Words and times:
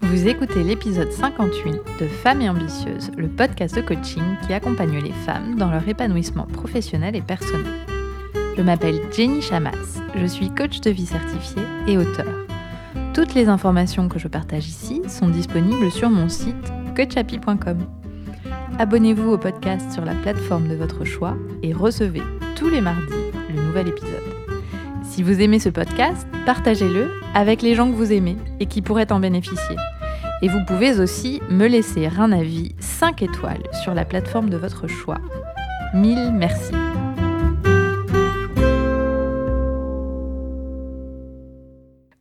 Vous 0.00 0.26
écoutez 0.26 0.62
l'épisode 0.64 1.10
58 1.12 1.72
de 2.00 2.06
Femmes 2.06 2.40
et 2.40 2.48
Ambitieuses, 2.48 3.10
le 3.16 3.28
podcast 3.28 3.76
de 3.76 3.80
coaching 3.80 4.22
qui 4.46 4.52
accompagne 4.52 4.98
les 4.98 5.12
femmes 5.12 5.56
dans 5.56 5.70
leur 5.70 5.88
épanouissement 5.88 6.46
professionnel 6.46 7.14
et 7.14 7.22
personnel. 7.22 7.72
Je 8.56 8.62
m'appelle 8.62 9.00
Jenny 9.12 9.40
Chamas, 9.40 10.00
je 10.16 10.26
suis 10.26 10.50
coach 10.50 10.80
de 10.80 10.90
vie 10.90 11.06
certifiée 11.06 11.62
et 11.86 11.96
auteur. 11.96 12.26
Toutes 13.12 13.34
les 13.34 13.48
informations 13.48 14.08
que 14.08 14.18
je 14.18 14.28
partage 14.28 14.66
ici 14.66 15.00
sont 15.08 15.28
disponibles 15.28 15.90
sur 15.90 16.10
mon 16.10 16.28
site 16.28 16.72
coachapi.com. 16.96 17.78
Abonnez-vous 18.78 19.30
au 19.30 19.38
podcast 19.38 19.92
sur 19.92 20.04
la 20.04 20.14
plateforme 20.14 20.68
de 20.68 20.74
votre 20.74 21.04
choix 21.04 21.36
et 21.62 21.72
recevez 21.72 22.22
tous 22.56 22.68
les 22.68 22.80
mardis 22.80 23.14
le 23.48 23.62
nouvel 23.62 23.88
épisode. 23.88 24.23
Si 25.14 25.22
vous 25.22 25.40
aimez 25.40 25.60
ce 25.60 25.68
podcast, 25.68 26.26
partagez-le 26.44 27.08
avec 27.34 27.62
les 27.62 27.76
gens 27.76 27.88
que 27.88 27.94
vous 27.94 28.12
aimez 28.12 28.36
et 28.58 28.66
qui 28.66 28.82
pourraient 28.82 29.12
en 29.12 29.20
bénéficier. 29.20 29.76
Et 30.42 30.48
vous 30.48 30.58
pouvez 30.66 30.98
aussi 30.98 31.40
me 31.48 31.68
laisser 31.68 32.08
un 32.18 32.32
avis 32.32 32.74
5 32.80 33.22
étoiles 33.22 33.62
sur 33.84 33.94
la 33.94 34.04
plateforme 34.04 34.50
de 34.50 34.56
votre 34.56 34.88
choix. 34.88 35.20
Mille 35.94 36.32
merci. 36.32 36.74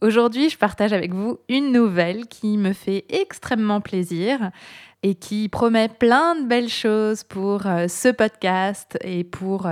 Aujourd'hui, 0.03 0.51
je 0.51 0.57
partage 0.59 0.93
avec 0.93 1.15
vous 1.15 1.39
une 1.49 1.71
nouvelle 1.71 2.27
qui 2.27 2.59
me 2.59 2.73
fait 2.73 3.05
extrêmement 3.09 3.81
plaisir 3.81 4.51
et 5.01 5.15
qui 5.15 5.49
promet 5.49 5.89
plein 5.89 6.35
de 6.35 6.45
belles 6.45 6.69
choses 6.69 7.23
pour 7.23 7.67
euh, 7.67 7.87
ce 7.87 8.09
podcast 8.09 8.97
et 9.01 9.23
pour 9.23 9.67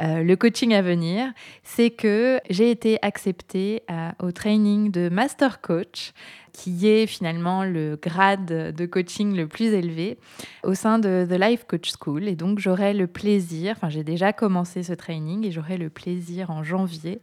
euh, 0.00 0.22
le 0.22 0.36
coaching 0.36 0.72
à 0.72 0.82
venir, 0.82 1.32
c'est 1.62 1.90
que 1.90 2.40
j'ai 2.48 2.70
été 2.70 2.98
acceptée 3.02 3.82
euh, 3.90 4.10
au 4.20 4.32
training 4.32 4.90
de 4.90 5.08
Master 5.08 5.60
Coach 5.60 6.12
qui 6.52 6.88
est 6.88 7.06
finalement 7.06 7.64
le 7.64 7.98
grade 8.00 8.74
de 8.74 8.86
coaching 8.86 9.36
le 9.36 9.46
plus 9.46 9.72
élevé 9.72 10.18
au 10.64 10.74
sein 10.74 10.98
de 10.98 11.26
The 11.28 11.40
Life 11.40 11.64
Coach 11.64 11.92
School. 11.98 12.28
Et 12.28 12.36
donc 12.36 12.58
j'aurai 12.58 12.92
le 12.92 13.06
plaisir, 13.06 13.74
enfin 13.76 13.88
j'ai 13.88 14.04
déjà 14.04 14.32
commencé 14.32 14.82
ce 14.82 14.92
training 14.92 15.46
et 15.46 15.52
j'aurai 15.52 15.76
le 15.76 15.90
plaisir 15.90 16.50
en 16.50 16.62
janvier 16.62 17.20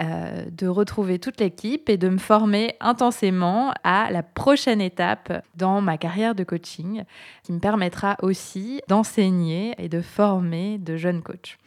euh, 0.00 0.44
de 0.50 0.66
retrouver 0.66 1.18
toute 1.18 1.40
l'équipe 1.40 1.88
et 1.88 1.96
de 1.96 2.08
me 2.08 2.18
former 2.18 2.74
intensément 2.80 3.72
à 3.84 4.10
la 4.10 4.22
prochaine 4.22 4.80
étape 4.80 5.44
dans 5.54 5.80
ma 5.80 5.98
carrière 5.98 6.34
de 6.34 6.44
coaching 6.44 7.04
qui 7.42 7.52
me 7.52 7.60
permettra 7.60 8.16
aussi 8.22 8.80
d'enseigner 8.88 9.74
et 9.78 9.88
de 9.88 10.00
former 10.00 10.78
de 10.78 10.96
jeunes 10.96 11.22
coachs. 11.22 11.58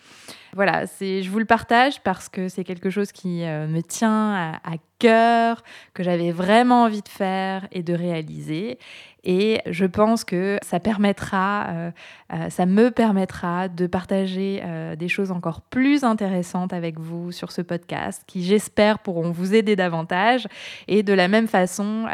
Voilà, 0.58 0.86
je 0.86 1.30
vous 1.30 1.38
le 1.38 1.45
partage 1.45 2.02
parce 2.02 2.30
que 2.30 2.47
c'est 2.47 2.63
quelque 2.63 2.89
chose 2.89 3.11
qui 3.11 3.44
euh, 3.44 3.67
me 3.67 3.81
tient 3.81 4.33
à, 4.64 4.73
cœur, 4.97 5.61
que 5.94 6.02
j'avais 6.02 6.31
vraiment 6.31 6.86
envie 6.86 7.03
de 7.03 7.08
faire 7.08 7.67
et 7.72 7.83
de 7.83 7.94
réaliser. 7.94 8.80
Et 9.23 9.61
je 9.67 9.86
pense 9.86 10.23
que 10.23 10.58
ça 10.64 10.80
permettra, 10.80 11.67
euh, 11.67 11.91
euh, 12.33 12.49
ça 12.49 12.66
me 12.66 12.89
permettra 12.89 13.67
de 13.67 13.86
partager 13.86 14.64
des 14.97 15.08
choses 15.08 15.30
encore 15.30 15.61
plus 15.61 16.03
intéressantes 16.03 16.73
avec 16.73 16.99
vous 16.99 17.31
sur 17.31 17.52
ce 17.52 17.61
podcast, 17.61 18.23
qui 18.25 18.44
j'espère 18.44 18.97
pourront 18.97 19.30
vous 19.30 19.53
aider 19.53 19.75
davantage. 19.75 20.47
Et 20.88 21.03
de 21.03 21.14
la 21.14 21.27
même 21.27 21.47
façon, 21.47 22.08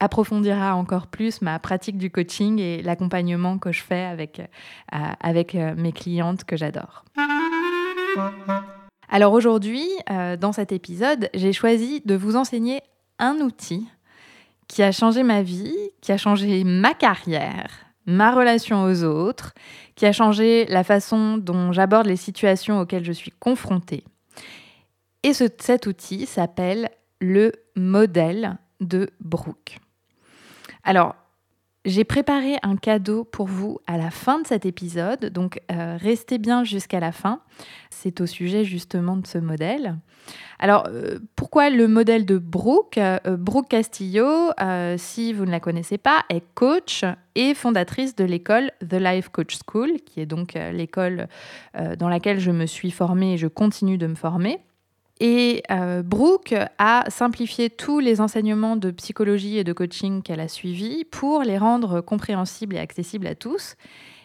approfondira 0.00 0.76
encore 0.76 1.06
plus 1.06 1.40
ma 1.40 1.58
pratique 1.58 1.96
du 1.96 2.10
coaching 2.10 2.58
et 2.58 2.82
l'accompagnement 2.82 3.56
que 3.56 3.72
je 3.72 3.82
fais 3.82 4.04
avec, 4.04 4.42
avec 4.92 5.54
mes 5.54 5.92
clientes 5.92 6.44
que 6.44 6.58
j'adore. 6.58 7.06
Alors 9.08 9.32
aujourd'hui, 9.32 9.86
euh, 10.10 10.36
dans 10.36 10.52
cet 10.52 10.72
épisode, 10.72 11.30
j'ai 11.34 11.52
choisi 11.52 12.00
de 12.04 12.14
vous 12.14 12.36
enseigner 12.36 12.80
un 13.18 13.36
outil 13.40 13.88
qui 14.68 14.82
a 14.82 14.92
changé 14.92 15.24
ma 15.24 15.42
vie, 15.42 15.76
qui 16.00 16.12
a 16.12 16.16
changé 16.16 16.62
ma 16.62 16.94
carrière, 16.94 17.70
ma 18.06 18.30
relation 18.30 18.84
aux 18.84 19.02
autres, 19.02 19.52
qui 19.96 20.06
a 20.06 20.12
changé 20.12 20.64
la 20.66 20.84
façon 20.84 21.38
dont 21.38 21.72
j'aborde 21.72 22.06
les 22.06 22.16
situations 22.16 22.80
auxquelles 22.80 23.04
je 23.04 23.12
suis 23.12 23.32
confrontée. 23.32 24.04
Et 25.22 25.32
cet 25.32 25.86
outil 25.86 26.24
s'appelle 26.26 26.88
le 27.20 27.52
modèle 27.76 28.58
de 28.80 29.10
Brooke. 29.20 29.78
Alors, 30.84 31.14
j'ai 31.86 32.04
préparé 32.04 32.56
un 32.62 32.76
cadeau 32.76 33.24
pour 33.24 33.46
vous 33.46 33.78
à 33.86 33.96
la 33.96 34.10
fin 34.10 34.40
de 34.40 34.46
cet 34.46 34.66
épisode, 34.66 35.26
donc 35.26 35.60
euh, 35.72 35.96
restez 35.98 36.36
bien 36.36 36.62
jusqu'à 36.62 37.00
la 37.00 37.10
fin. 37.10 37.40
C'est 37.88 38.20
au 38.20 38.26
sujet 38.26 38.64
justement 38.64 39.16
de 39.16 39.26
ce 39.26 39.38
modèle. 39.38 39.96
Alors, 40.58 40.86
euh, 40.88 41.18
pourquoi 41.36 41.70
le 41.70 41.88
modèle 41.88 42.26
de 42.26 42.36
Brooke? 42.36 42.98
Euh, 42.98 43.18
Brooke 43.24 43.68
Castillo, 43.68 44.50
si 44.98 45.32
vous 45.32 45.46
ne 45.46 45.50
la 45.50 45.60
connaissez 45.60 45.96
pas, 45.96 46.24
est 46.28 46.44
coach 46.54 47.04
et 47.34 47.54
fondatrice 47.54 48.14
de 48.14 48.24
l'école 48.24 48.72
The 48.86 48.94
Life 48.94 49.30
Coach 49.30 49.58
School, 49.66 49.92
qui 50.04 50.20
est 50.20 50.26
donc 50.26 50.58
l'école 50.72 51.28
dans 51.98 52.08
laquelle 52.08 52.40
je 52.40 52.50
me 52.50 52.66
suis 52.66 52.90
formée 52.90 53.34
et 53.34 53.36
je 53.38 53.46
continue 53.46 53.96
de 53.96 54.06
me 54.06 54.14
former. 54.14 54.60
Et 55.20 55.62
euh, 55.70 56.02
Brooke 56.02 56.54
a 56.78 57.04
simplifié 57.08 57.68
tous 57.68 57.98
les 57.98 58.22
enseignements 58.22 58.76
de 58.76 58.90
psychologie 58.90 59.58
et 59.58 59.64
de 59.64 59.74
coaching 59.74 60.22
qu'elle 60.22 60.40
a 60.40 60.48
suivis 60.48 61.04
pour 61.04 61.42
les 61.42 61.58
rendre 61.58 62.00
compréhensibles 62.00 62.76
et 62.76 62.78
accessibles 62.78 63.26
à 63.26 63.34
tous. 63.34 63.76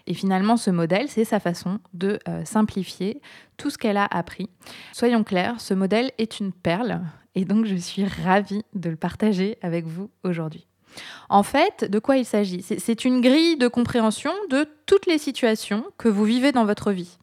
Et 0.07 0.13
finalement, 0.13 0.55
ce 0.55 0.69
modèle, 0.69 1.09
c'est 1.09 1.25
sa 1.25 1.39
façon 1.41 1.79
de 1.93 2.19
euh, 2.29 2.45
simplifier 2.45 3.21
tout 3.57 3.69
ce 3.69 3.77
qu'elle 3.77 3.97
a 3.97 4.07
appris. 4.09 4.49
Soyons 4.93 5.23
clairs, 5.23 5.59
ce 5.59 5.73
modèle 5.73 6.11
est 6.17 6.39
une 6.39 6.53
perle 6.53 7.01
et 7.33 7.43
donc 7.43 7.65
je 7.65 7.75
suis 7.75 8.05
ravie 8.05 8.63
de 8.73 8.89
le 8.89 8.95
partager 8.95 9.57
avec 9.61 9.85
vous 9.85 10.09
aujourd'hui. 10.23 10.67
En 11.27 11.43
fait, 11.43 11.89
de 11.89 11.99
quoi 11.99 12.15
il 12.15 12.25
s'agit? 12.25 12.61
C'est 12.61 13.03
une 13.03 13.19
grille 13.19 13.57
de 13.57 13.67
compréhension 13.67 14.31
de 14.49 14.65
toutes 14.85 15.07
les 15.07 15.17
situations 15.17 15.83
que 15.97 16.07
vous 16.07 16.23
vivez 16.23 16.53
dans 16.53 16.63
votre 16.63 16.93
vie. 16.93 17.17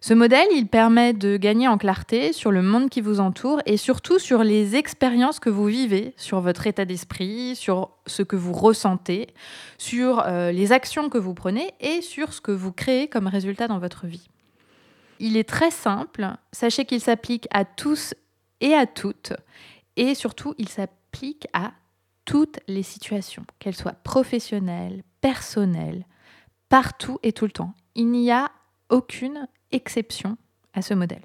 Ce 0.00 0.14
modèle, 0.14 0.46
il 0.52 0.68
permet 0.68 1.12
de 1.12 1.36
gagner 1.36 1.66
en 1.66 1.76
clarté 1.76 2.32
sur 2.32 2.52
le 2.52 2.62
monde 2.62 2.88
qui 2.88 3.00
vous 3.00 3.18
entoure 3.18 3.60
et 3.66 3.76
surtout 3.76 4.20
sur 4.20 4.44
les 4.44 4.76
expériences 4.76 5.40
que 5.40 5.50
vous 5.50 5.66
vivez, 5.66 6.14
sur 6.16 6.40
votre 6.40 6.68
état 6.68 6.84
d'esprit, 6.84 7.56
sur 7.56 7.90
ce 8.06 8.22
que 8.22 8.36
vous 8.36 8.52
ressentez, 8.52 9.26
sur 9.76 10.22
euh, 10.24 10.52
les 10.52 10.70
actions 10.70 11.08
que 11.08 11.18
vous 11.18 11.34
prenez 11.34 11.72
et 11.80 12.00
sur 12.00 12.32
ce 12.32 12.40
que 12.40 12.52
vous 12.52 12.70
créez 12.70 13.08
comme 13.08 13.26
résultat 13.26 13.66
dans 13.66 13.80
votre 13.80 14.06
vie. 14.06 14.28
Il 15.18 15.36
est 15.36 15.48
très 15.48 15.72
simple, 15.72 16.28
sachez 16.52 16.84
qu'il 16.84 17.00
s'applique 17.00 17.48
à 17.50 17.64
tous 17.64 18.14
et 18.60 18.74
à 18.74 18.86
toutes 18.86 19.32
et 19.96 20.14
surtout 20.14 20.54
il 20.58 20.68
s'applique 20.68 21.48
à 21.52 21.72
toutes 22.24 22.60
les 22.68 22.84
situations, 22.84 23.44
qu'elles 23.58 23.74
soient 23.74 23.96
professionnelles, 24.04 25.02
personnelles, 25.20 26.06
partout 26.68 27.18
et 27.22 27.32
tout 27.32 27.46
le 27.46 27.50
temps. 27.50 27.74
Il 27.96 28.10
n'y 28.10 28.30
a 28.30 28.50
aucune 28.88 29.48
exception 29.70 30.36
à 30.74 30.82
ce 30.82 30.94
modèle. 30.94 31.22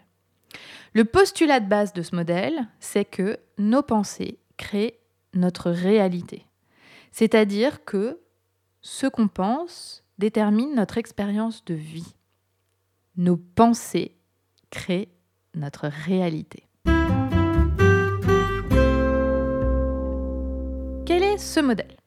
Le 0.93 1.05
postulat 1.05 1.59
de 1.59 1.67
base 1.67 1.93
de 1.93 2.01
ce 2.01 2.15
modèle, 2.15 2.67
c'est 2.79 3.05
que 3.05 3.39
nos 3.57 3.81
pensées 3.81 4.37
créent 4.57 4.99
notre 5.33 5.71
réalité. 5.71 6.45
C'est-à-dire 7.11 7.83
que 7.85 8.19
ce 8.81 9.07
qu'on 9.07 9.27
pense 9.27 10.03
détermine 10.17 10.75
notre 10.75 10.97
expérience 10.97 11.65
de 11.65 11.73
vie. 11.73 12.13
Nos 13.15 13.37
pensées 13.37 14.15
créent 14.69 15.09
notre 15.55 15.87
réalité. 15.87 16.67
Quel 21.05 21.23
est 21.23 21.37
ce 21.37 21.59
modèle? 21.59 21.97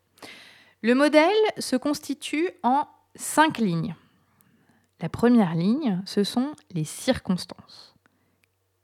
Le 0.83 0.95
modèle 0.95 1.33
se 1.59 1.77
constitue 1.77 2.51
en 2.63 2.87
cinq 3.15 3.59
lignes. 3.59 3.95
La 5.01 5.09
première 5.09 5.55
ligne, 5.55 6.03
ce 6.07 6.25
sont 6.25 6.53
les 6.73 6.85
circonstances. 6.85 7.95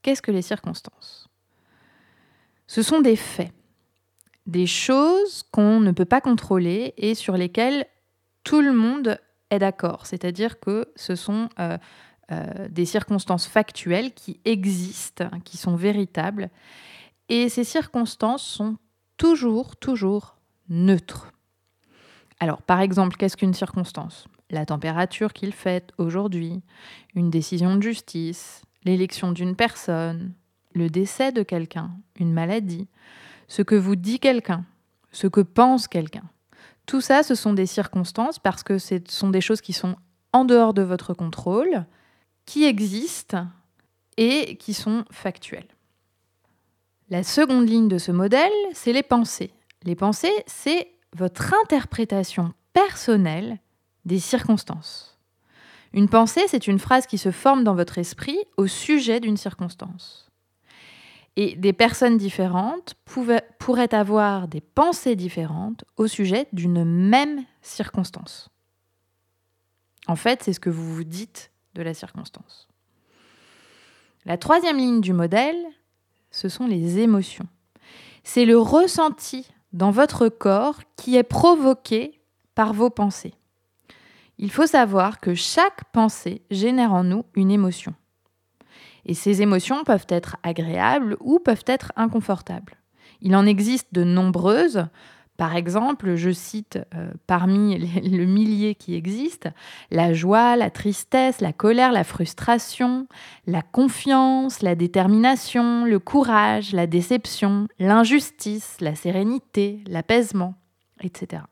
Qu'est-ce 0.02 0.22
que 0.22 0.32
les 0.32 0.42
circonstances? 0.42 1.28
Ce 2.66 2.82
sont 2.82 3.00
des 3.00 3.16
faits, 3.16 3.52
des 4.46 4.66
choses 4.66 5.42
qu'on 5.50 5.80
ne 5.80 5.92
peut 5.92 6.04
pas 6.04 6.20
contrôler 6.20 6.94
et 6.96 7.14
sur 7.14 7.36
lesquelles 7.36 7.86
tout 8.44 8.60
le 8.60 8.72
monde 8.72 9.18
est 9.50 9.58
d'accord. 9.58 10.06
C'est-à-dire 10.06 10.58
que 10.60 10.90
ce 10.96 11.14
sont 11.14 11.48
euh, 11.58 11.78
euh, 12.30 12.68
des 12.68 12.86
circonstances 12.86 13.46
factuelles 13.46 14.12
qui 14.12 14.40
existent, 14.44 15.28
qui 15.44 15.56
sont 15.56 15.76
véritables. 15.76 16.50
Et 17.28 17.48
ces 17.48 17.64
circonstances 17.64 18.44
sont 18.44 18.76
toujours, 19.16 19.76
toujours 19.76 20.36
neutres. 20.68 21.32
Alors, 22.40 22.62
par 22.62 22.80
exemple, 22.80 23.16
qu'est-ce 23.16 23.36
qu'une 23.36 23.54
circonstance? 23.54 24.26
La 24.52 24.66
température 24.66 25.32
qu'il 25.32 25.52
fait 25.52 25.92
aujourd'hui, 25.98 26.62
une 27.14 27.30
décision 27.30 27.74
de 27.74 27.82
justice, 27.82 28.62
l'élection 28.84 29.32
d'une 29.32 29.56
personne, 29.56 30.34
le 30.74 30.88
décès 30.88 31.32
de 31.32 31.42
quelqu'un, 31.42 31.90
une 32.18 32.32
maladie, 32.32 32.88
ce 33.48 33.62
que 33.62 33.74
vous 33.74 33.96
dit 33.96 34.20
quelqu'un, 34.20 34.64
ce 35.10 35.26
que 35.26 35.40
pense 35.40 35.88
quelqu'un. 35.88 36.24
Tout 36.86 37.00
ça, 37.00 37.22
ce 37.22 37.34
sont 37.34 37.52
des 37.52 37.66
circonstances 37.66 38.38
parce 38.38 38.62
que 38.62 38.78
ce 38.78 38.96
sont 39.08 39.30
des 39.30 39.40
choses 39.40 39.60
qui 39.60 39.72
sont 39.72 39.96
en 40.32 40.44
dehors 40.44 40.74
de 40.74 40.82
votre 40.82 41.14
contrôle, 41.14 41.84
qui 42.46 42.64
existent 42.64 43.46
et 44.16 44.56
qui 44.56 44.74
sont 44.74 45.04
factuelles. 45.10 45.68
La 47.08 47.22
seconde 47.22 47.68
ligne 47.68 47.88
de 47.88 47.98
ce 47.98 48.12
modèle, 48.12 48.52
c'est 48.72 48.92
les 48.92 49.02
pensées. 49.02 49.52
Les 49.84 49.94
pensées, 49.94 50.32
c'est 50.46 50.88
votre 51.14 51.54
interprétation 51.62 52.52
personnelle 52.72 53.58
des 54.04 54.18
circonstances. 54.18 55.18
Une 55.92 56.08
pensée, 56.08 56.42
c'est 56.48 56.66
une 56.66 56.78
phrase 56.78 57.06
qui 57.06 57.18
se 57.18 57.30
forme 57.30 57.64
dans 57.64 57.74
votre 57.74 57.98
esprit 57.98 58.38
au 58.56 58.66
sujet 58.66 59.20
d'une 59.20 59.36
circonstance. 59.36 60.30
Et 61.36 61.56
des 61.56 61.72
personnes 61.72 62.18
différentes 62.18 62.94
pourraient 63.58 63.94
avoir 63.94 64.48
des 64.48 64.60
pensées 64.60 65.16
différentes 65.16 65.84
au 65.96 66.06
sujet 66.06 66.46
d'une 66.52 66.84
même 66.84 67.44
circonstance. 67.62 68.48
En 70.06 70.16
fait, 70.16 70.42
c'est 70.42 70.52
ce 70.52 70.60
que 70.60 70.70
vous 70.70 70.94
vous 70.94 71.04
dites 71.04 71.50
de 71.74 71.82
la 71.82 71.94
circonstance. 71.94 72.68
La 74.24 74.36
troisième 74.36 74.76
ligne 74.76 75.00
du 75.00 75.12
modèle, 75.12 75.56
ce 76.30 76.48
sont 76.48 76.66
les 76.66 76.98
émotions. 76.98 77.46
C'est 78.24 78.44
le 78.44 78.58
ressenti 78.58 79.48
dans 79.72 79.90
votre 79.90 80.28
corps 80.28 80.80
qui 80.96 81.16
est 81.16 81.22
provoqué 81.22 82.20
par 82.54 82.72
vos 82.72 82.90
pensées. 82.90 83.34
Il 84.38 84.50
faut 84.50 84.66
savoir 84.66 85.20
que 85.20 85.34
chaque 85.34 85.84
pensée 85.92 86.42
génère 86.50 86.92
en 86.92 87.04
nous 87.04 87.24
une 87.34 87.50
émotion. 87.50 87.94
Et 89.04 89.14
ces 89.14 89.42
émotions 89.42 89.84
peuvent 89.84 90.06
être 90.08 90.36
agréables 90.42 91.16
ou 91.20 91.38
peuvent 91.38 91.64
être 91.66 91.92
inconfortables. 91.96 92.74
Il 93.20 93.36
en 93.36 93.46
existe 93.46 93.88
de 93.92 94.04
nombreuses. 94.04 94.86
Par 95.36 95.56
exemple, 95.56 96.14
je 96.14 96.30
cite 96.30 96.78
euh, 96.94 97.10
parmi 97.26 97.78
le 98.02 98.24
millier 98.26 98.74
qui 98.74 98.94
existent 98.94 99.50
la 99.90 100.12
joie, 100.12 100.56
la 100.56 100.70
tristesse, 100.70 101.40
la 101.40 101.52
colère, 101.52 101.92
la 101.92 102.04
frustration, 102.04 103.06
la 103.46 103.62
confiance, 103.62 104.62
la 104.62 104.74
détermination, 104.74 105.84
le 105.84 105.98
courage, 105.98 106.72
la 106.72 106.86
déception, 106.86 107.66
l'injustice, 107.78 108.76
la 108.80 108.94
sérénité, 108.94 109.82
l'apaisement, 109.88 110.54
etc. 111.02 111.42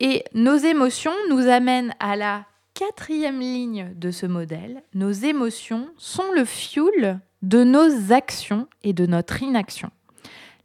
Et 0.00 0.24
nos 0.34 0.56
émotions 0.56 1.12
nous 1.28 1.48
amènent 1.48 1.94
à 1.98 2.16
la 2.16 2.46
quatrième 2.74 3.40
ligne 3.40 3.92
de 3.96 4.10
ce 4.10 4.26
modèle, 4.26 4.82
nos 4.94 5.10
émotions 5.10 5.88
sont 5.96 6.30
le 6.32 6.44
fuel 6.44 7.20
de 7.42 7.64
nos 7.64 8.12
actions 8.12 8.68
et 8.82 8.92
de 8.92 9.06
notre 9.06 9.42
inaction. 9.42 9.90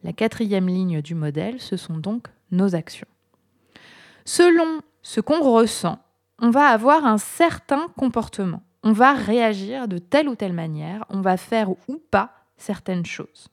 La 0.03 0.13
quatrième 0.13 0.67
ligne 0.67 1.01
du 1.01 1.15
modèle, 1.15 1.59
ce 1.59 1.77
sont 1.77 1.97
donc 1.97 2.27
nos 2.51 2.75
actions. 2.75 3.07
Selon 4.25 4.81
ce 5.01 5.21
qu'on 5.21 5.41
ressent, 5.41 5.97
on 6.39 6.49
va 6.49 6.67
avoir 6.67 7.05
un 7.05 7.17
certain 7.17 7.87
comportement. 7.97 8.61
On 8.83 8.91
va 8.91 9.13
réagir 9.13 9.87
de 9.87 9.97
telle 9.97 10.27
ou 10.27 10.35
telle 10.35 10.53
manière, 10.53 11.05
on 11.09 11.21
va 11.21 11.37
faire 11.37 11.71
ou 11.71 11.97
pas 12.11 12.33
certaines 12.57 13.05
choses. 13.05 13.47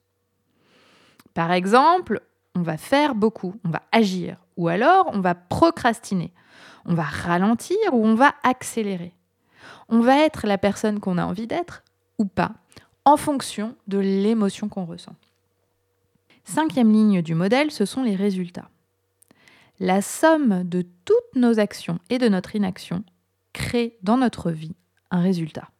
Par 1.34 1.52
exemple, 1.52 2.20
on 2.54 2.62
va 2.62 2.76
faire 2.76 3.14
beaucoup, 3.14 3.54
on 3.64 3.70
va 3.70 3.82
agir, 3.92 4.36
ou 4.60 4.68
alors 4.68 5.08
on 5.14 5.20
va 5.20 5.34
procrastiner, 5.34 6.34
on 6.84 6.92
va 6.92 7.02
ralentir 7.02 7.78
ou 7.92 8.04
on 8.04 8.14
va 8.14 8.34
accélérer. 8.42 9.14
On 9.88 10.00
va 10.00 10.18
être 10.18 10.46
la 10.46 10.58
personne 10.58 11.00
qu'on 11.00 11.16
a 11.16 11.24
envie 11.24 11.46
d'être 11.46 11.82
ou 12.18 12.26
pas, 12.26 12.52
en 13.06 13.16
fonction 13.16 13.74
de 13.86 13.96
l'émotion 13.96 14.68
qu'on 14.68 14.84
ressent. 14.84 15.16
Cinquième 16.44 16.92
ligne 16.92 17.22
du 17.22 17.34
modèle, 17.34 17.70
ce 17.70 17.86
sont 17.86 18.02
les 18.02 18.14
résultats. 18.14 18.68
La 19.78 20.02
somme 20.02 20.68
de 20.68 20.82
toutes 21.06 21.36
nos 21.36 21.58
actions 21.58 21.98
et 22.10 22.18
de 22.18 22.28
notre 22.28 22.54
inaction 22.54 23.02
crée 23.54 23.96
dans 24.02 24.18
notre 24.18 24.50
vie 24.50 24.76
un 25.10 25.22
résultat. 25.22 25.70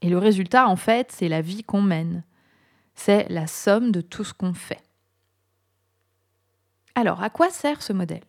Et 0.00 0.08
le 0.08 0.16
résultat, 0.16 0.68
en 0.68 0.76
fait, 0.76 1.12
c'est 1.12 1.28
la 1.28 1.42
vie 1.42 1.64
qu'on 1.64 1.82
mène. 1.82 2.24
C'est 2.94 3.28
la 3.28 3.46
somme 3.46 3.92
de 3.92 4.00
tout 4.00 4.24
ce 4.24 4.32
qu'on 4.32 4.54
fait. 4.54 4.80
Alors, 6.96 7.22
à 7.22 7.28
quoi 7.28 7.50
sert 7.50 7.82
ce 7.82 7.92
modèle? 7.92 8.24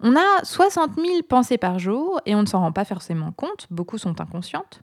On 0.00 0.16
a 0.16 0.44
60 0.44 0.96
000 0.96 1.22
pensées 1.28 1.58
par 1.58 1.78
jour 1.78 2.20
et 2.26 2.34
on 2.34 2.42
ne 2.42 2.46
s'en 2.46 2.58
rend 2.58 2.72
pas 2.72 2.84
forcément 2.84 3.30
compte, 3.30 3.68
beaucoup 3.70 3.98
sont 3.98 4.20
inconscientes. 4.20 4.80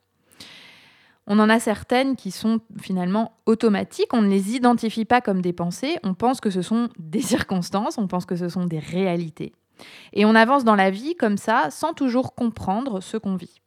On 1.28 1.38
en 1.40 1.50
a 1.50 1.60
certaines 1.60 2.16
qui 2.16 2.32
sont 2.32 2.62
finalement 2.80 3.34
automatiques, 3.46 4.14
on 4.14 4.22
ne 4.22 4.30
les 4.30 4.56
identifie 4.56 5.04
pas 5.04 5.20
comme 5.20 5.42
des 5.42 5.52
pensées, 5.52 5.98
on 6.04 6.14
pense 6.14 6.40
que 6.40 6.50
ce 6.50 6.62
sont 6.62 6.88
des 7.00 7.22
circonstances, 7.22 7.98
on 7.98 8.08
pense 8.08 8.26
que 8.26 8.38
ce 8.38 8.48
sont 8.48 8.66
des 8.66 8.80
réalités. 8.80 9.54
Et 10.14 10.24
on 10.24 10.34
avance 10.34 10.64
dans 10.64 10.76
la 10.76 10.90
vie 10.90 11.16
comme 11.16 11.38
ça 11.38 11.70
sans 11.70 11.94
toujours 11.94 12.34
comprendre 12.34 13.02
ce 13.02 13.18
qu'on 13.18 13.36
vit. 13.36 13.62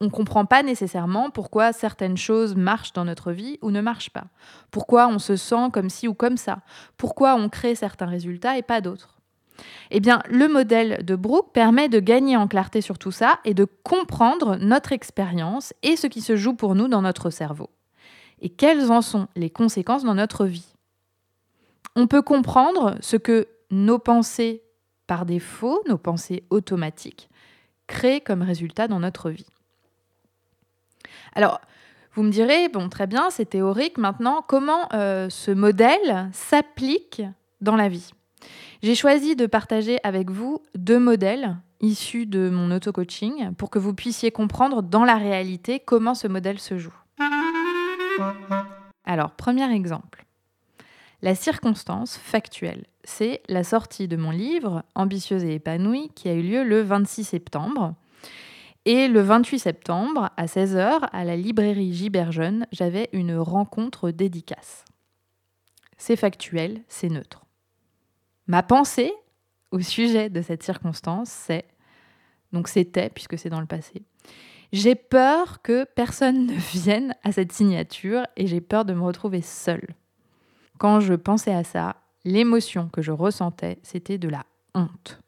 On 0.00 0.06
ne 0.06 0.10
comprend 0.10 0.44
pas 0.44 0.62
nécessairement 0.62 1.30
pourquoi 1.30 1.72
certaines 1.72 2.16
choses 2.16 2.56
marchent 2.56 2.92
dans 2.92 3.04
notre 3.04 3.30
vie 3.32 3.58
ou 3.62 3.70
ne 3.70 3.80
marchent 3.80 4.10
pas. 4.10 4.26
Pourquoi 4.70 5.06
on 5.06 5.18
se 5.18 5.36
sent 5.36 5.70
comme 5.72 5.88
ci 5.88 6.08
ou 6.08 6.14
comme 6.14 6.36
ça. 6.36 6.58
Pourquoi 6.96 7.36
on 7.36 7.48
crée 7.48 7.74
certains 7.74 8.06
résultats 8.06 8.58
et 8.58 8.62
pas 8.62 8.80
d'autres. 8.80 9.20
Eh 9.92 10.00
bien, 10.00 10.20
le 10.28 10.48
modèle 10.48 11.04
de 11.04 11.14
Brooke 11.14 11.52
permet 11.52 11.88
de 11.88 12.00
gagner 12.00 12.36
en 12.36 12.48
clarté 12.48 12.80
sur 12.80 12.98
tout 12.98 13.12
ça 13.12 13.38
et 13.44 13.54
de 13.54 13.66
comprendre 13.84 14.56
notre 14.56 14.92
expérience 14.92 15.72
et 15.84 15.96
ce 15.96 16.08
qui 16.08 16.20
se 16.20 16.36
joue 16.36 16.54
pour 16.54 16.74
nous 16.74 16.88
dans 16.88 17.02
notre 17.02 17.30
cerveau. 17.30 17.70
Et 18.40 18.48
quelles 18.48 18.90
en 18.90 19.00
sont 19.00 19.28
les 19.36 19.50
conséquences 19.50 20.04
dans 20.04 20.14
notre 20.14 20.46
vie? 20.46 20.74
On 21.94 22.08
peut 22.08 22.22
comprendre 22.22 22.96
ce 23.00 23.16
que 23.16 23.46
nos 23.70 24.00
pensées 24.00 24.62
par 25.06 25.26
défaut, 25.26 25.82
nos 25.86 25.98
pensées 25.98 26.44
automatiques, 26.50 27.28
créent 27.86 28.20
comme 28.20 28.42
résultat 28.42 28.88
dans 28.88 29.00
notre 29.00 29.30
vie. 29.30 29.46
Alors, 31.34 31.60
vous 32.14 32.22
me 32.22 32.30
direz, 32.30 32.68
bon, 32.68 32.88
très 32.88 33.06
bien, 33.06 33.30
c'est 33.30 33.46
théorique. 33.46 33.98
Maintenant, 33.98 34.44
comment 34.46 34.88
euh, 34.92 35.28
ce 35.30 35.50
modèle 35.50 36.30
s'applique 36.32 37.22
dans 37.60 37.76
la 37.76 37.88
vie? 37.88 38.12
J'ai 38.82 38.94
choisi 38.94 39.34
de 39.34 39.46
partager 39.46 39.98
avec 40.04 40.30
vous 40.30 40.62
deux 40.76 40.98
modèles 40.98 41.56
issus 41.80 42.26
de 42.26 42.50
mon 42.50 42.70
auto-coaching 42.70 43.54
pour 43.54 43.70
que 43.70 43.78
vous 43.78 43.94
puissiez 43.94 44.30
comprendre 44.30 44.82
dans 44.82 45.04
la 45.04 45.16
réalité 45.16 45.80
comment 45.80 46.14
ce 46.14 46.28
modèle 46.28 46.58
se 46.58 46.78
joue. 46.78 46.94
Alors, 49.04 49.32
premier 49.32 49.70
exemple. 49.72 50.24
La 51.22 51.34
circonstance 51.34 52.16
factuelle, 52.16 52.84
c'est 53.02 53.42
la 53.48 53.64
sortie 53.64 54.08
de 54.08 54.16
mon 54.16 54.30
livre 54.30 54.82
Ambitieuse 54.94 55.44
et 55.44 55.54
épanouie 55.54 56.10
qui 56.14 56.28
a 56.28 56.34
eu 56.34 56.42
lieu 56.42 56.64
le 56.64 56.82
26 56.82 57.24
septembre. 57.24 57.94
Et 58.86 59.08
le 59.08 59.20
28 59.20 59.58
septembre, 59.58 60.30
à 60.36 60.44
16h, 60.44 61.08
à 61.10 61.24
la 61.24 61.36
librairie 61.36 61.94
Giberjeune, 61.94 62.66
j'avais 62.70 63.08
une 63.12 63.36
rencontre 63.36 64.10
dédicace. 64.10 64.84
C'est 65.96 66.16
factuel, 66.16 66.82
c'est 66.88 67.08
neutre. 67.08 67.46
Ma 68.46 68.62
pensée 68.62 69.12
au 69.70 69.80
sujet 69.80 70.28
de 70.28 70.42
cette 70.42 70.62
circonstance, 70.62 71.30
c'est, 71.30 71.64
donc 72.52 72.68
c'était, 72.68 73.08
puisque 73.08 73.38
c'est 73.38 73.48
dans 73.48 73.60
le 73.60 73.66
passé, 73.66 74.02
j'ai 74.72 74.96
peur 74.96 75.62
que 75.62 75.84
personne 75.84 76.46
ne 76.46 76.52
vienne 76.72 77.14
à 77.24 77.32
cette 77.32 77.52
signature 77.52 78.26
et 78.36 78.46
j'ai 78.46 78.60
peur 78.60 78.84
de 78.84 78.92
me 78.92 79.02
retrouver 79.02 79.40
seule. 79.40 79.94
Quand 80.78 81.00
je 81.00 81.14
pensais 81.14 81.54
à 81.54 81.64
ça, 81.64 81.96
l'émotion 82.24 82.88
que 82.88 83.00
je 83.00 83.12
ressentais, 83.12 83.78
c'était 83.82 84.18
de 84.18 84.28
la 84.28 84.44
honte. 84.74 85.20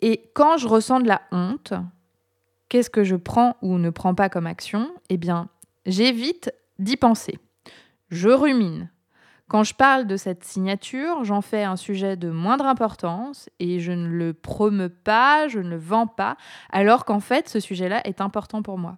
Et 0.00 0.30
quand 0.34 0.56
je 0.56 0.68
ressens 0.68 1.00
de 1.00 1.08
la 1.08 1.22
honte, 1.32 1.74
qu'est-ce 2.72 2.88
que 2.88 3.04
je 3.04 3.16
prends 3.16 3.56
ou 3.60 3.76
ne 3.76 3.90
prends 3.90 4.14
pas 4.14 4.30
comme 4.30 4.46
action 4.46 4.90
Eh 5.10 5.18
bien, 5.18 5.50
j'évite 5.84 6.54
d'y 6.78 6.96
penser. 6.96 7.38
Je 8.08 8.30
rumine, 8.30 8.90
quand 9.46 9.62
je 9.62 9.74
parle 9.74 10.06
de 10.06 10.16
cette 10.16 10.42
signature, 10.42 11.22
j'en 11.22 11.42
fais 11.42 11.64
un 11.64 11.76
sujet 11.76 12.16
de 12.16 12.30
moindre 12.30 12.64
importance 12.64 13.50
et 13.58 13.78
je 13.78 13.92
ne 13.92 14.08
le 14.08 14.32
promeux 14.32 14.88
pas, 14.88 15.48
je 15.48 15.58
ne 15.58 15.68
le 15.68 15.76
vends 15.76 16.06
pas, 16.06 16.38
alors 16.70 17.04
qu'en 17.04 17.20
fait, 17.20 17.46
ce 17.46 17.60
sujet-là 17.60 18.00
est 18.06 18.22
important 18.22 18.62
pour 18.62 18.78
moi. 18.78 18.96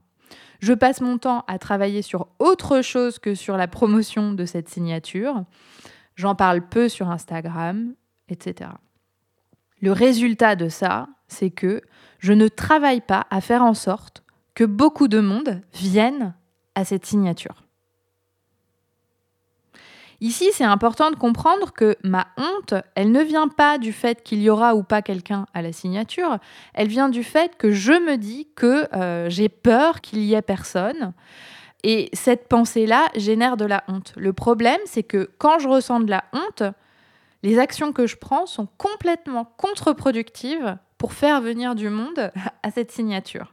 Je 0.60 0.72
passe 0.72 1.00
mon 1.00 1.18
temps 1.18 1.44
à 1.48 1.58
travailler 1.58 2.02
sur 2.02 2.28
autre 2.38 2.80
chose 2.80 3.18
que 3.18 3.34
sur 3.34 3.56
la 3.56 3.66
promotion 3.66 4.34
de 4.34 4.44
cette 4.44 4.68
signature. 4.68 5.42
J'en 6.14 6.36
parle 6.36 6.60
peu 6.60 6.88
sur 6.88 7.10
Instagram, 7.10 7.92
etc. 8.28 8.70
Le 9.80 9.90
résultat 9.90 10.54
de 10.54 10.68
ça, 10.68 11.08
c'est 11.34 11.50
que 11.50 11.82
je 12.18 12.32
ne 12.32 12.48
travaille 12.48 13.00
pas 13.00 13.26
à 13.30 13.40
faire 13.40 13.62
en 13.62 13.74
sorte 13.74 14.22
que 14.54 14.64
beaucoup 14.64 15.08
de 15.08 15.20
monde 15.20 15.60
vienne 15.74 16.34
à 16.74 16.84
cette 16.84 17.04
signature. 17.04 17.64
Ici, 20.20 20.50
c'est 20.52 20.64
important 20.64 21.10
de 21.10 21.16
comprendre 21.16 21.72
que 21.72 21.96
ma 22.02 22.28
honte, 22.38 22.74
elle 22.94 23.12
ne 23.12 23.22
vient 23.22 23.48
pas 23.48 23.78
du 23.78 23.92
fait 23.92 24.22
qu'il 24.22 24.40
y 24.42 24.48
aura 24.48 24.74
ou 24.74 24.82
pas 24.82 25.02
quelqu'un 25.02 25.44
à 25.52 25.60
la 25.60 25.72
signature, 25.72 26.38
elle 26.72 26.88
vient 26.88 27.08
du 27.08 27.24
fait 27.24 27.56
que 27.56 27.72
je 27.72 27.92
me 27.92 28.16
dis 28.16 28.48
que 28.54 28.88
euh, 28.94 29.28
j'ai 29.28 29.48
peur 29.50 30.00
qu'il 30.00 30.20
y 30.20 30.34
ait 30.34 30.40
personne. 30.40 31.12
Et 31.82 32.08
cette 32.14 32.48
pensée-là 32.48 33.08
génère 33.14 33.58
de 33.58 33.66
la 33.66 33.84
honte. 33.88 34.14
Le 34.16 34.32
problème, 34.32 34.80
c'est 34.86 35.02
que 35.02 35.28
quand 35.36 35.58
je 35.58 35.68
ressens 35.68 36.00
de 36.00 36.10
la 36.10 36.24
honte, 36.32 36.62
les 37.42 37.58
actions 37.58 37.92
que 37.92 38.06
je 38.06 38.16
prends 38.16 38.46
sont 38.46 38.68
complètement 38.78 39.44
contre-productives 39.58 40.78
pour 41.04 41.12
faire 41.12 41.42
venir 41.42 41.74
du 41.74 41.90
monde 41.90 42.32
à 42.62 42.70
cette 42.70 42.90
signature. 42.90 43.52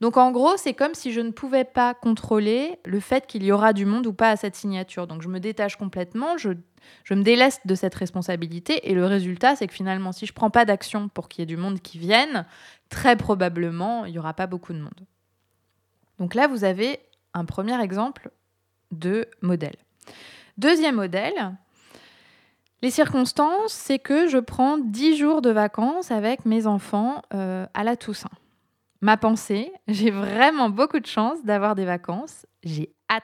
Donc 0.00 0.16
en 0.16 0.32
gros, 0.32 0.56
c'est 0.56 0.74
comme 0.74 0.94
si 0.94 1.12
je 1.12 1.20
ne 1.20 1.30
pouvais 1.30 1.62
pas 1.62 1.94
contrôler 1.94 2.80
le 2.84 2.98
fait 2.98 3.24
qu'il 3.28 3.44
y 3.44 3.52
aura 3.52 3.72
du 3.72 3.86
monde 3.86 4.08
ou 4.08 4.12
pas 4.12 4.30
à 4.30 4.36
cette 4.36 4.56
signature. 4.56 5.06
Donc 5.06 5.22
je 5.22 5.28
me 5.28 5.38
détache 5.38 5.76
complètement, 5.76 6.36
je, 6.38 6.50
me 7.08 7.22
déleste 7.22 7.60
de 7.68 7.76
cette 7.76 7.94
responsabilité 7.94 8.90
et 8.90 8.94
le 8.94 9.06
résultat, 9.06 9.54
c'est 9.54 9.68
que 9.68 9.74
finalement, 9.74 10.10
si 10.10 10.26
je 10.26 10.32
prends 10.32 10.50
pas 10.50 10.64
d'action 10.64 11.08
pour 11.08 11.28
qu'il 11.28 11.42
y 11.42 11.44
ait 11.44 11.46
du 11.46 11.56
monde 11.56 11.80
qui 11.80 12.00
vienne, 12.00 12.46
très 12.88 13.14
probablement, 13.14 14.04
il 14.04 14.10
n'y 14.10 14.18
aura 14.18 14.34
pas 14.34 14.48
beaucoup 14.48 14.72
de 14.72 14.80
monde. 14.80 15.06
Donc 16.18 16.34
là, 16.34 16.48
vous 16.48 16.64
avez 16.64 16.98
un 17.32 17.44
premier 17.44 17.80
exemple 17.80 18.32
de 18.90 19.24
modèle. 19.40 19.76
Deuxième 20.56 20.96
modèle, 20.96 21.54
les 22.82 22.90
circonstances, 22.90 23.72
c'est 23.72 23.98
que 23.98 24.28
je 24.28 24.38
prends 24.38 24.78
10 24.78 25.16
jours 25.16 25.42
de 25.42 25.50
vacances 25.50 26.10
avec 26.10 26.44
mes 26.44 26.66
enfants 26.66 27.22
euh, 27.34 27.66
à 27.74 27.84
la 27.84 27.96
Toussaint. 27.96 28.30
Ma 29.00 29.16
pensée, 29.16 29.72
j'ai 29.88 30.10
vraiment 30.10 30.70
beaucoup 30.70 31.00
de 31.00 31.06
chance 31.06 31.42
d'avoir 31.44 31.74
des 31.74 31.84
vacances. 31.84 32.46
J'ai 32.62 32.92
hâte. 33.10 33.22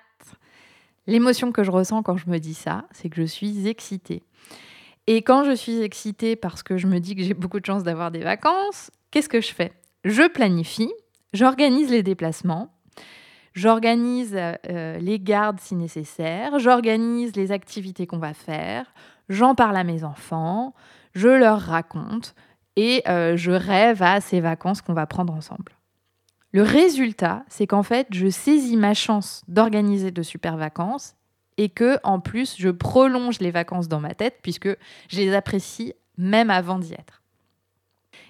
L'émotion 1.07 1.53
que 1.53 1.63
je 1.63 1.71
ressens 1.71 2.03
quand 2.03 2.17
je 2.17 2.29
me 2.29 2.39
dis 2.39 2.55
ça, 2.55 2.87
c'est 2.93 3.09
que 3.11 3.17
je 3.17 3.27
suis 3.27 3.69
excitée. 3.69 4.23
Et 5.07 5.23
quand 5.23 5.45
je 5.45 5.53
suis 5.53 5.83
excitée 5.83 6.35
parce 6.35 6.63
que 6.63 6.79
je 6.79 6.87
me 6.87 6.99
dis 6.99 7.15
que 7.15 7.23
j'ai 7.23 7.35
beaucoup 7.35 7.61
de 7.61 7.67
chance 7.67 7.83
d'avoir 7.83 8.11
des 8.11 8.21
vacances, 8.21 8.91
qu'est-ce 9.11 9.29
que 9.29 9.41
je 9.41 9.53
fais? 9.53 9.73
Je 10.05 10.27
planifie, 10.29 10.91
j'organise 11.35 11.91
les 11.91 12.03
déplacements, 12.03 12.75
j'organise 13.53 14.35
euh, 14.35 14.99
les 14.99 15.21
gardes 15.21 15.61
si 15.61 15.75
nécessaire, 15.75 16.59
j'organise 16.59 17.37
les 17.37 17.53
activités 17.53 18.07
qu'on 18.07 18.19
va 18.19 18.33
faire, 18.33 18.95
j'en 19.29 19.55
parle 19.55 19.77
à 19.77 19.85
mes 19.85 20.05
enfants, 20.05 20.75
je 21.15 21.29
leur 21.29 21.61
raconte 21.61 22.35
et 22.77 23.03
euh, 23.09 23.37
je 23.37 23.53
rêve 23.53 24.03
à 24.03 24.21
ces 24.21 24.41
vacances 24.41 24.83
qu'on 24.83 24.95
va 24.95 25.07
prendre 25.07 25.33
ensemble. 25.33 25.73
Le 26.53 26.63
résultat, 26.63 27.45
c'est 27.49 27.67
qu'en 27.67 27.83
fait, 27.83 28.07
je 28.13 28.29
saisis 28.29 28.77
ma 28.77 28.95
chance 28.95 29.43
d'organiser 29.49 30.11
de 30.11 30.23
super 30.23 30.57
vacances 30.57 31.17
et 31.57 31.69
que 31.69 31.99
en 32.05 32.21
plus, 32.21 32.57
je 32.59 32.69
prolonge 32.69 33.41
les 33.41 33.51
vacances 33.51 33.89
dans 33.89 34.01
ma 34.01 34.15
tête 34.15 34.39
puisque 34.43 34.69
je 35.09 35.17
les 35.17 35.35
apprécie 35.35 35.95
même 36.17 36.51
avant 36.51 36.79
d'y 36.79 36.93
être. 36.93 37.23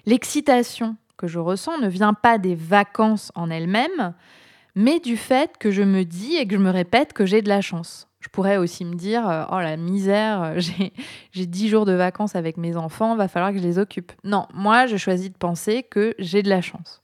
L'excitation 0.05 0.95
que 1.17 1.27
je 1.27 1.39
ressens 1.39 1.77
ne 1.79 1.87
vient 1.87 2.13
pas 2.13 2.37
des 2.37 2.55
vacances 2.55 3.31
en 3.35 3.49
elles-mêmes, 3.49 4.13
mais 4.75 4.99
du 4.99 5.17
fait 5.17 5.57
que 5.57 5.71
je 5.71 5.83
me 5.83 6.03
dis 6.03 6.35
et 6.35 6.47
que 6.47 6.55
je 6.55 6.59
me 6.59 6.69
répète 6.69 7.13
que 7.13 7.25
j'ai 7.25 7.41
de 7.41 7.49
la 7.49 7.61
chance. 7.61 8.07
Je 8.25 8.29
pourrais 8.31 8.57
aussi 8.57 8.85
me 8.85 8.95
dire, 8.95 9.29
euh, 9.29 9.43
oh 9.51 9.59
la 9.59 9.77
misère, 9.77 10.41
euh, 10.41 10.59
j'ai 11.31 11.45
10 11.45 11.69
jours 11.69 11.85
de 11.85 11.93
vacances 11.93 12.35
avec 12.35 12.57
mes 12.57 12.75
enfants, 12.75 13.15
va 13.15 13.27
falloir 13.27 13.51
que 13.51 13.59
je 13.59 13.63
les 13.63 13.77
occupe. 13.77 14.11
Non, 14.23 14.47
moi, 14.51 14.87
je 14.87 14.97
choisis 14.97 15.31
de 15.31 15.37
penser 15.37 15.83
que 15.83 16.15
j'ai 16.17 16.41
de 16.41 16.49
la 16.49 16.61
chance. 16.61 17.03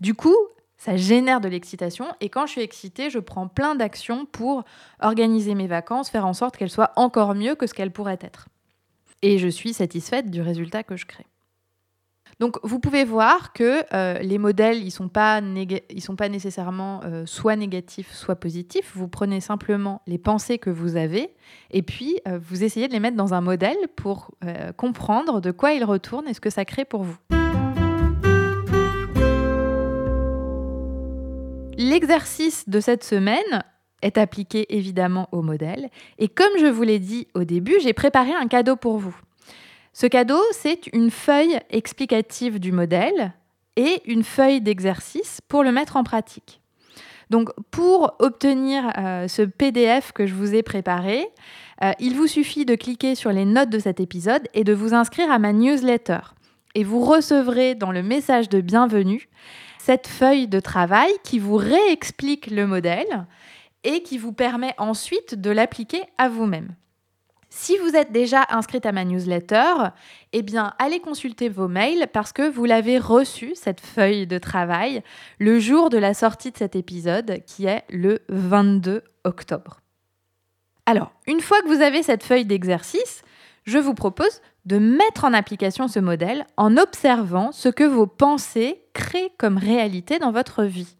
Du 0.00 0.14
coup, 0.14 0.34
ça 0.76 0.96
génère 0.96 1.40
de 1.40 1.46
l'excitation 1.46 2.06
et 2.20 2.30
quand 2.30 2.46
je 2.46 2.52
suis 2.52 2.62
excitée, 2.62 3.10
je 3.10 3.20
prends 3.20 3.46
plein 3.46 3.76
d'actions 3.76 4.26
pour 4.26 4.64
organiser 5.00 5.54
mes 5.54 5.68
vacances, 5.68 6.10
faire 6.10 6.26
en 6.26 6.32
sorte 6.32 6.56
qu'elles 6.56 6.68
soient 6.68 6.92
encore 6.96 7.36
mieux 7.36 7.54
que 7.54 7.68
ce 7.68 7.74
qu'elles 7.74 7.92
pourraient 7.92 8.18
être. 8.20 8.48
Et 9.22 9.38
je 9.38 9.46
suis 9.46 9.72
satisfaite 9.72 10.32
du 10.32 10.42
résultat 10.42 10.82
que 10.82 10.96
je 10.96 11.06
crée. 11.06 11.26
Donc 12.38 12.58
vous 12.62 12.78
pouvez 12.78 13.04
voir 13.04 13.54
que 13.54 13.82
euh, 13.94 14.18
les 14.18 14.36
modèles, 14.36 14.78
ils 14.78 14.86
ne 14.86 14.90
sont, 14.90 15.08
pas 15.08 15.40
nécessairement 15.40 17.00
euh, 17.04 17.24
soit 17.24 17.56
négatifs, 17.56 18.12
soit 18.12 18.36
positifs. 18.36 18.92
Vous 18.94 19.08
prenez 19.08 19.40
simplement 19.40 20.02
les 20.06 20.18
pensées 20.18 20.58
que 20.58 20.68
vous 20.68 20.96
avez 20.96 21.34
et 21.70 21.82
puis 21.82 22.20
euh, 22.28 22.38
vous 22.38 22.62
essayez 22.62 22.88
de 22.88 22.92
les 22.92 23.00
mettre 23.00 23.16
dans 23.16 23.32
un 23.32 23.40
modèle 23.40 23.76
pour 23.96 24.30
comprendre 24.76 25.40
de 25.40 25.50
quoi 25.50 25.72
ils 25.72 25.84
retournent 25.84 26.28
et 26.28 26.34
ce 26.34 26.40
que 26.40 26.50
ça 26.50 26.64
crée 26.64 26.84
pour 26.84 27.02
vous. 27.04 27.16
L'exercice 31.78 32.68
de 32.68 32.80
cette 32.80 33.04
semaine 33.04 33.64
est 34.02 34.18
appliqué 34.18 34.74
évidemment 34.76 35.28
au 35.32 35.42
modèle. 35.42 35.88
Et 36.18 36.28
comme 36.28 36.52
je 36.58 36.66
vous 36.66 36.82
l'ai 36.82 36.98
dit 36.98 37.28
au 37.34 37.44
début, 37.44 37.76
j'ai 37.82 37.92
préparé 37.92 38.32
un 38.34 38.46
cadeau 38.46 38.76
pour 38.76 38.98
vous. 38.98 39.16
Ce 39.98 40.06
cadeau, 40.06 40.42
c'est 40.52 40.88
une 40.88 41.10
feuille 41.10 41.58
explicative 41.70 42.60
du 42.60 42.70
modèle 42.70 43.32
et 43.76 44.02
une 44.04 44.24
feuille 44.24 44.60
d'exercice 44.60 45.40
pour 45.48 45.64
le 45.64 45.72
mettre 45.72 45.96
en 45.96 46.04
pratique. 46.04 46.60
Donc 47.30 47.48
pour 47.70 48.14
obtenir 48.18 48.92
euh, 48.98 49.26
ce 49.26 49.40
PDF 49.40 50.12
que 50.12 50.26
je 50.26 50.34
vous 50.34 50.54
ai 50.54 50.62
préparé, 50.62 51.26
euh, 51.82 51.92
il 51.98 52.14
vous 52.14 52.26
suffit 52.26 52.66
de 52.66 52.74
cliquer 52.74 53.14
sur 53.14 53.32
les 53.32 53.46
notes 53.46 53.70
de 53.70 53.78
cet 53.78 53.98
épisode 53.98 54.46
et 54.52 54.64
de 54.64 54.74
vous 54.74 54.92
inscrire 54.92 55.30
à 55.30 55.38
ma 55.38 55.54
newsletter. 55.54 56.20
Et 56.74 56.84
vous 56.84 57.00
recevrez 57.00 57.74
dans 57.74 57.90
le 57.90 58.02
message 58.02 58.50
de 58.50 58.60
bienvenue 58.60 59.30
cette 59.78 60.08
feuille 60.08 60.46
de 60.46 60.60
travail 60.60 61.10
qui 61.24 61.38
vous 61.38 61.56
réexplique 61.56 62.50
le 62.50 62.66
modèle 62.66 63.26
et 63.82 64.02
qui 64.02 64.18
vous 64.18 64.34
permet 64.34 64.74
ensuite 64.76 65.40
de 65.40 65.50
l'appliquer 65.50 66.02
à 66.18 66.28
vous-même. 66.28 66.74
Si 67.48 67.78
vous 67.78 67.94
êtes 67.94 68.12
déjà 68.12 68.44
inscrite 68.50 68.86
à 68.86 68.92
ma 68.92 69.04
newsletter, 69.04 69.90
eh 70.32 70.42
bien, 70.42 70.74
allez 70.78 71.00
consulter 71.00 71.48
vos 71.48 71.68
mails 71.68 72.08
parce 72.12 72.32
que 72.32 72.48
vous 72.48 72.64
l'avez 72.64 72.98
reçue, 72.98 73.54
cette 73.54 73.80
feuille 73.80 74.26
de 74.26 74.38
travail, 74.38 75.02
le 75.38 75.58
jour 75.60 75.88
de 75.88 75.98
la 75.98 76.12
sortie 76.12 76.50
de 76.50 76.56
cet 76.56 76.76
épisode, 76.76 77.42
qui 77.46 77.66
est 77.66 77.84
le 77.88 78.20
22 78.28 79.02
octobre. 79.24 79.80
Alors, 80.86 81.12
une 81.26 81.40
fois 81.40 81.60
que 81.62 81.68
vous 81.68 81.82
avez 81.82 82.02
cette 82.02 82.24
feuille 82.24 82.44
d'exercice, 82.44 83.22
je 83.64 83.78
vous 83.78 83.94
propose 83.94 84.40
de 84.64 84.78
mettre 84.78 85.24
en 85.24 85.32
application 85.32 85.88
ce 85.88 85.98
modèle 85.98 86.46
en 86.56 86.76
observant 86.76 87.52
ce 87.52 87.68
que 87.68 87.84
vos 87.84 88.06
pensées 88.06 88.82
créent 88.92 89.32
comme 89.38 89.58
réalité 89.58 90.18
dans 90.18 90.32
votre 90.32 90.64
vie. 90.64 90.96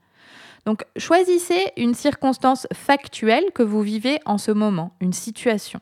Donc, 0.66 0.84
choisissez 0.96 1.72
une 1.76 1.94
circonstance 1.94 2.66
factuelle 2.72 3.52
que 3.54 3.62
vous 3.62 3.82
vivez 3.82 4.18
en 4.24 4.36
ce 4.36 4.50
moment, 4.50 4.96
une 5.00 5.12
situation. 5.12 5.80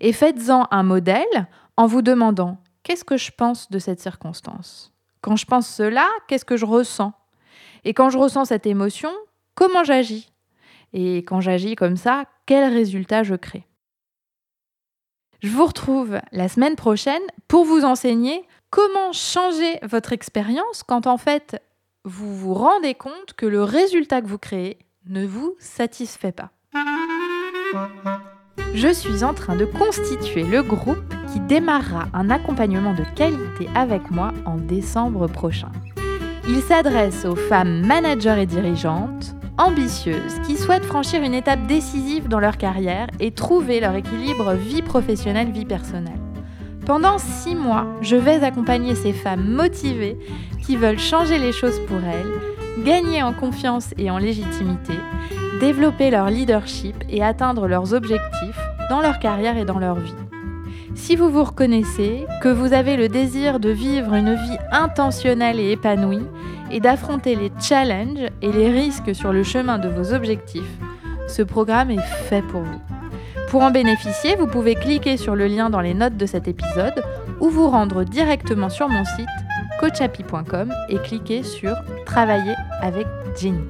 Et 0.00 0.12
faites-en 0.12 0.66
un 0.70 0.82
modèle 0.82 1.48
en 1.76 1.86
vous 1.86 2.02
demandant 2.02 2.58
qu'est-ce 2.82 3.04
que 3.04 3.16
je 3.16 3.30
pense 3.30 3.70
de 3.70 3.78
cette 3.78 4.00
circonstance? 4.00 4.92
Quand 5.20 5.36
je 5.36 5.46
pense 5.46 5.68
cela, 5.68 6.08
qu'est-ce 6.28 6.44
que 6.44 6.56
je 6.56 6.66
ressens? 6.66 7.12
Et 7.84 7.94
quand 7.94 8.10
je 8.10 8.18
ressens 8.18 8.46
cette 8.46 8.66
émotion, 8.66 9.12
comment 9.54 9.84
j'agis? 9.84 10.32
Et 10.92 11.18
quand 11.18 11.40
j'agis 11.40 11.74
comme 11.74 11.96
ça, 11.96 12.24
quel 12.46 12.72
résultat 12.72 13.22
je 13.22 13.34
crée? 13.34 13.66
Je 15.40 15.48
vous 15.48 15.66
retrouve 15.66 16.20
la 16.30 16.48
semaine 16.48 16.76
prochaine 16.76 17.22
pour 17.48 17.64
vous 17.64 17.84
enseigner 17.84 18.46
comment 18.70 19.12
changer 19.12 19.78
votre 19.82 20.12
expérience 20.12 20.82
quand 20.82 21.06
en 21.06 21.18
fait 21.18 21.60
vous 22.04 22.34
vous 22.36 22.54
rendez 22.54 22.94
compte 22.94 23.34
que 23.36 23.46
le 23.46 23.62
résultat 23.64 24.22
que 24.22 24.26
vous 24.26 24.38
créez 24.38 24.78
ne 25.06 25.26
vous 25.26 25.56
satisfait 25.58 26.32
pas 26.32 26.52
je 28.74 28.92
suis 28.92 29.22
en 29.22 29.34
train 29.34 29.56
de 29.56 29.64
constituer 29.64 30.42
le 30.44 30.62
groupe 30.62 31.14
qui 31.32 31.40
démarrera 31.40 32.06
un 32.14 32.30
accompagnement 32.30 32.94
de 32.94 33.04
qualité 33.14 33.68
avec 33.74 34.10
moi 34.10 34.32
en 34.44 34.56
décembre 34.56 35.26
prochain. 35.26 35.70
Il 36.48 36.60
s'adresse 36.60 37.24
aux 37.24 37.36
femmes 37.36 37.86
managers 37.86 38.42
et 38.42 38.46
dirigeantes, 38.46 39.34
ambitieuses, 39.58 40.40
qui 40.46 40.56
souhaitent 40.56 40.84
franchir 40.84 41.22
une 41.22 41.34
étape 41.34 41.66
décisive 41.66 42.28
dans 42.28 42.40
leur 42.40 42.56
carrière 42.56 43.06
et 43.20 43.30
trouver 43.30 43.80
leur 43.80 43.94
équilibre 43.94 44.54
vie 44.54 44.82
professionnelle-vie 44.82 45.66
personnelle. 45.66 46.20
Pendant 46.84 47.18
six 47.18 47.54
mois, 47.54 47.86
je 48.00 48.16
vais 48.16 48.42
accompagner 48.42 48.96
ces 48.96 49.12
femmes 49.12 49.48
motivées 49.48 50.18
qui 50.66 50.76
veulent 50.76 50.98
changer 50.98 51.38
les 51.38 51.52
choses 51.52 51.78
pour 51.86 51.98
elles, 51.98 52.84
gagner 52.84 53.22
en 53.22 53.32
confiance 53.32 53.94
et 53.98 54.10
en 54.10 54.18
légitimité 54.18 54.94
développer 55.62 56.10
leur 56.10 56.28
leadership 56.28 56.96
et 57.08 57.22
atteindre 57.22 57.68
leurs 57.68 57.94
objectifs 57.94 58.58
dans 58.90 59.00
leur 59.00 59.20
carrière 59.20 59.56
et 59.56 59.64
dans 59.64 59.78
leur 59.78 59.94
vie. 59.94 60.12
Si 60.96 61.14
vous 61.14 61.30
vous 61.30 61.44
reconnaissez, 61.44 62.26
que 62.42 62.48
vous 62.48 62.72
avez 62.72 62.96
le 62.96 63.08
désir 63.08 63.60
de 63.60 63.70
vivre 63.70 64.12
une 64.14 64.34
vie 64.34 64.58
intentionnelle 64.72 65.60
et 65.60 65.70
épanouie 65.70 66.26
et 66.72 66.80
d'affronter 66.80 67.36
les 67.36 67.52
challenges 67.60 68.28
et 68.42 68.50
les 68.50 68.72
risques 68.72 69.14
sur 69.14 69.32
le 69.32 69.44
chemin 69.44 69.78
de 69.78 69.88
vos 69.88 70.12
objectifs, 70.12 70.78
ce 71.28 71.42
programme 71.42 71.92
est 71.92 72.08
fait 72.28 72.42
pour 72.42 72.62
vous. 72.62 72.80
Pour 73.48 73.62
en 73.62 73.70
bénéficier, 73.70 74.34
vous 74.34 74.48
pouvez 74.48 74.74
cliquer 74.74 75.16
sur 75.16 75.36
le 75.36 75.46
lien 75.46 75.70
dans 75.70 75.80
les 75.80 75.94
notes 75.94 76.16
de 76.16 76.26
cet 76.26 76.48
épisode 76.48 77.04
ou 77.38 77.50
vous 77.50 77.68
rendre 77.68 78.02
directement 78.02 78.68
sur 78.68 78.88
mon 78.88 79.04
site 79.04 79.28
coachapi.com 79.78 80.74
et 80.88 80.98
cliquer 80.98 81.44
sur 81.44 81.76
Travailler 82.04 82.54
avec 82.80 83.06
Jenny. 83.40 83.62